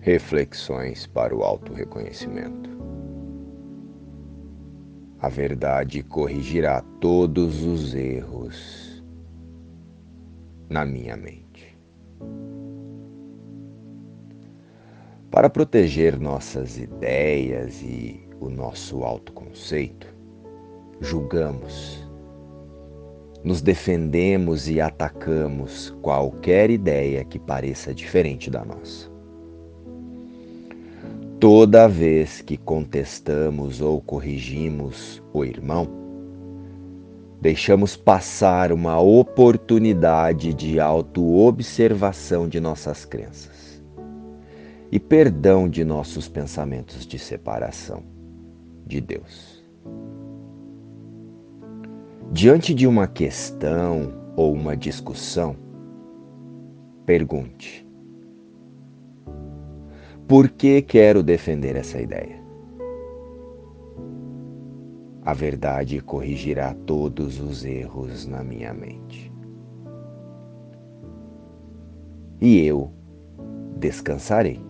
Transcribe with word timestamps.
Reflexões 0.00 1.06
para 1.06 1.34
o 1.34 1.42
auto-reconhecimento. 1.42 2.70
A 5.20 5.28
verdade 5.28 6.02
corrigirá 6.02 6.82
todos 7.00 7.62
os 7.64 7.94
erros 7.94 9.02
na 10.68 10.84
minha 10.84 11.16
mente. 11.16 11.76
Para 15.30 15.50
proteger 15.50 16.18
nossas 16.18 16.78
ideias 16.78 17.82
e 17.82 18.26
o 18.40 18.48
nosso 18.48 19.02
autoconceito, 19.02 20.06
julgamos 21.00 22.08
nos 23.44 23.62
defendemos 23.62 24.68
e 24.68 24.80
atacamos 24.80 25.90
qualquer 26.02 26.70
ideia 26.70 27.24
que 27.24 27.38
pareça 27.38 27.94
diferente 27.94 28.50
da 28.50 28.64
nossa. 28.64 29.17
Toda 31.40 31.86
vez 31.86 32.40
que 32.40 32.56
contestamos 32.56 33.80
ou 33.80 34.00
corrigimos 34.00 35.22
o 35.32 35.44
irmão, 35.44 35.88
deixamos 37.40 37.96
passar 37.96 38.72
uma 38.72 38.98
oportunidade 38.98 40.52
de 40.52 40.80
autoobservação 40.80 42.48
de 42.48 42.58
nossas 42.58 43.04
crenças 43.04 43.80
e 44.90 44.98
perdão 44.98 45.68
de 45.68 45.84
nossos 45.84 46.26
pensamentos 46.26 47.06
de 47.06 47.20
separação 47.20 48.02
de 48.84 49.00
Deus. 49.00 49.62
Diante 52.32 52.74
de 52.74 52.84
uma 52.84 53.06
questão 53.06 54.12
ou 54.36 54.52
uma 54.52 54.76
discussão, 54.76 55.54
pergunte: 57.06 57.87
Por 60.28 60.50
que 60.50 60.82
quero 60.82 61.22
defender 61.22 61.74
essa 61.74 61.98
ideia? 61.98 62.38
A 65.22 65.32
verdade 65.32 66.02
corrigirá 66.02 66.74
todos 66.84 67.40
os 67.40 67.64
erros 67.64 68.26
na 68.26 68.44
minha 68.44 68.74
mente. 68.74 69.32
E 72.42 72.62
eu 72.62 72.92
descansarei 73.78 74.60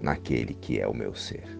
naquele 0.00 0.54
que 0.54 0.78
é 0.78 0.86
o 0.86 0.94
meu 0.94 1.16
ser. 1.16 1.58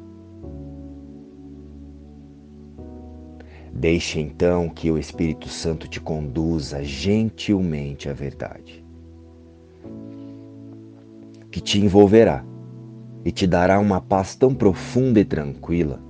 Deixe 3.73 4.21
então 4.21 4.69
que 4.69 4.89
o 4.89 4.99
Espírito 4.99 5.49
Santo 5.49 5.89
te 5.89 6.01
conduza 6.01 6.85
gentilmente 6.85 8.09
à 8.09 8.13
verdade, 8.13 8.85
que 11.51 11.61
te 11.61 11.81
envolverá 11.81 12.52
e 13.25 13.31
te 13.31 13.47
dará 13.47 13.79
uma 13.79 14.01
paz 14.01 14.35
tão 14.35 14.55
profunda 14.55 15.21
e 15.21 15.25
tranquila 15.25 16.01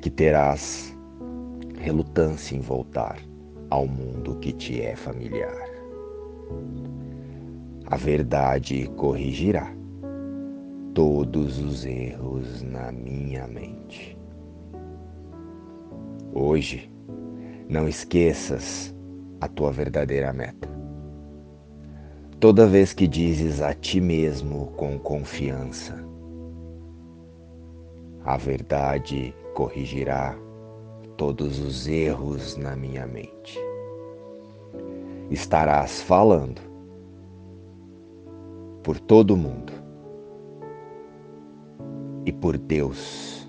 que 0.00 0.10
terás 0.10 0.96
relutância 1.78 2.56
em 2.56 2.60
voltar 2.60 3.18
ao 3.70 3.86
mundo 3.86 4.36
que 4.36 4.52
te 4.52 4.80
é 4.80 4.96
familiar. 4.96 5.68
A 7.86 7.96
verdade 7.96 8.90
corrigirá 8.96 9.72
todos 10.94 11.58
os 11.58 11.84
erros 11.84 12.62
na 12.62 12.90
minha 12.90 13.46
mente. 13.46 14.16
Hoje, 16.32 16.90
não 17.68 17.88
esqueças 17.88 18.94
a 19.40 19.48
tua 19.48 19.72
verdadeira 19.72 20.32
meta. 20.32 20.75
Toda 22.38 22.66
vez 22.66 22.92
que 22.92 23.08
dizes 23.08 23.62
a 23.62 23.72
ti 23.72 23.98
mesmo 23.98 24.66
com 24.76 24.98
confiança, 24.98 26.04
a 28.22 28.36
verdade 28.36 29.34
corrigirá 29.54 30.36
todos 31.16 31.58
os 31.58 31.88
erros 31.88 32.54
na 32.58 32.76
minha 32.76 33.06
mente. 33.06 33.58
Estarás 35.30 36.02
falando 36.02 36.60
por 38.82 39.00
todo 39.00 39.34
mundo 39.34 39.72
e 42.26 42.32
por 42.32 42.58
Deus 42.58 43.48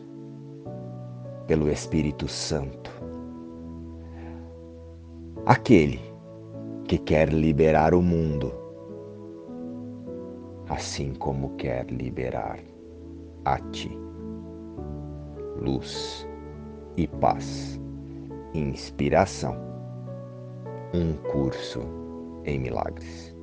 pelo 1.45 1.69
Espírito 1.69 2.29
Santo. 2.29 2.89
Aquele 5.45 5.99
que 6.87 6.97
quer 6.97 7.33
liberar 7.33 7.93
o 7.93 8.01
mundo, 8.01 8.66
assim 10.69 11.13
como 11.13 11.55
quer 11.55 11.85
liberar 11.91 12.59
a 13.45 13.59
ti. 13.71 13.91
Luz 15.61 16.27
e 16.95 17.07
paz, 17.07 17.79
inspiração, 18.53 19.55
um 20.93 21.13
curso 21.31 21.81
em 22.45 22.59
milagres. 22.59 23.36